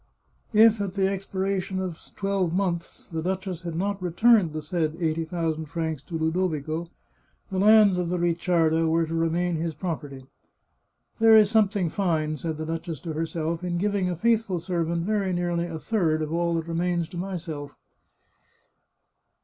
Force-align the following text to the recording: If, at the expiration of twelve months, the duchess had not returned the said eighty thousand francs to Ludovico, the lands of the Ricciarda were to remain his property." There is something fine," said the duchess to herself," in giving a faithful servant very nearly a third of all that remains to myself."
If, 0.55 0.81
at 0.81 0.95
the 0.95 1.07
expiration 1.07 1.79
of 1.79 1.99
twelve 2.15 2.53
months, 2.53 3.07
the 3.07 3.21
duchess 3.21 3.61
had 3.61 3.75
not 3.75 4.01
returned 4.01 4.51
the 4.51 4.63
said 4.63 4.97
eighty 4.99 5.25
thousand 5.25 5.65
francs 5.65 6.01
to 6.07 6.17
Ludovico, 6.17 6.87
the 7.51 7.59
lands 7.59 7.99
of 7.99 8.09
the 8.09 8.17
Ricciarda 8.17 8.87
were 8.89 9.05
to 9.05 9.13
remain 9.13 9.57
his 9.57 9.75
property." 9.75 10.25
There 11.19 11.37
is 11.37 11.51
something 11.51 11.89
fine," 11.91 12.37
said 12.37 12.57
the 12.57 12.65
duchess 12.65 12.99
to 13.01 13.13
herself," 13.13 13.63
in 13.63 13.77
giving 13.77 14.09
a 14.09 14.15
faithful 14.15 14.59
servant 14.59 15.05
very 15.05 15.33
nearly 15.33 15.67
a 15.67 15.77
third 15.77 16.23
of 16.23 16.33
all 16.33 16.55
that 16.55 16.67
remains 16.67 17.07
to 17.09 17.17
myself." 17.17 17.77